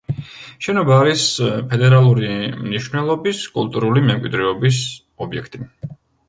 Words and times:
შენობა 0.67 0.95
არის 1.01 1.25
ფედერალური 1.73 2.29
მნიშვნელობის 2.61 3.43
კულტურული 3.59 4.05
მემკვიდრეობის 4.09 4.81
ობიექტი. 5.29 5.63